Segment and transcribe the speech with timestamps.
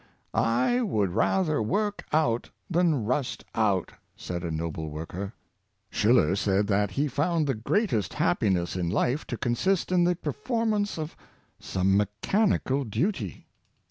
[0.63, 5.33] "I would rather work out than rust out," said a noble worker.
[5.91, 10.97] Schiller said that he found the greatest happiness in life to consist in the performance
[10.97, 11.15] of
[11.59, 13.45] some mechanical duty.